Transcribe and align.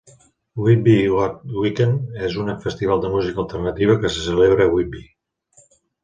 Whitby 0.59 0.93
Goth 1.15 1.43
Weekend 1.63 2.15
és 2.29 2.37
un 2.43 2.49
festival 2.63 3.03
de 3.03 3.11
música 3.15 3.39
alternativa 3.43 3.97
que 3.99 4.09
es 4.11 4.17
celebra 4.29 4.67
a 4.69 4.73
Whitby. 4.77 5.03